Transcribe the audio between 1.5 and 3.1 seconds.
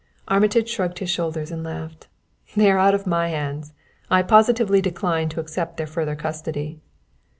and laughed. "They are out of